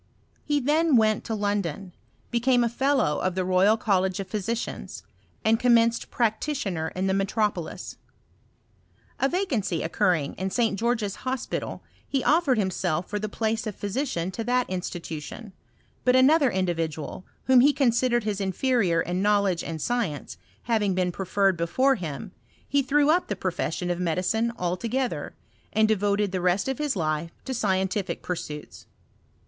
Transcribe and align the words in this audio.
He 0.43 0.59
thai 0.59 0.89
went 0.89 1.23
to 1.25 1.35
London, 1.35 1.93
became 2.31 2.63
a 2.63 2.69
fellow 2.69 3.19
of 3.19 3.35
the 3.35 3.45
Royal 3.45 3.77
College 3.77 4.19
of 4.19 4.27
Physicians, 4.27 5.03
and 5.45 5.59
com 5.59 5.75
menced 5.75 6.09
practitioner 6.09 6.87
in 6.95 7.05
the 7.05 7.13
metropolis. 7.13 7.97
A 9.19 9.29
vacancy 9.29 9.83
occurring 9.83 10.33
in 10.39 10.49
St. 10.49 10.79
George's 10.79 11.17
Hospital, 11.17 11.83
he 12.07 12.23
offered 12.23 12.57
him 12.57 12.71
self 12.71 13.07
for 13.07 13.19
the 13.19 13.29
place 13.29 13.67
of 13.67 13.75
physician 13.75 14.31
to 14.31 14.43
that 14.43 14.67
institution; 14.71 15.53
Imt 16.03 16.17
another 16.17 16.49
individual, 16.49 17.23
whom 17.43 17.59
he 17.59 17.71
considered 17.71 18.23
his 18.23 18.39
in£erior 18.39 19.03
in 19.05 19.21
knowledge 19.21 19.63
and 19.63 19.79
science, 19.79 20.35
having 20.63 20.95
been 20.95 21.11
preferred 21.11 21.55
before 21.55 21.93
him, 21.93 22.31
he 22.67 22.81
threw 22.81 23.11
up 23.11 23.27
the 23.27 23.35
profession 23.35 23.91
of 23.91 23.99
medicine 23.99 24.51
altogether, 24.57 25.35
and 25.71 25.87
devoted 25.87 26.31
the 26.31 26.41
rest 26.41 26.67
of 26.67 26.79
his 26.79 26.95
life 26.95 27.29
to 27.45 27.53
scientific 27.53 28.23
pursuits. 28.23 28.87